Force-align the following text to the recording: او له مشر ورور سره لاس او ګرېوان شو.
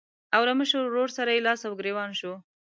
او 0.35 0.41
له 0.47 0.53
مشر 0.59 0.79
ورور 0.83 1.09
سره 1.17 1.43
لاس 1.45 1.61
او 1.67 1.73
ګرېوان 1.79 2.11
شو. 2.19 2.33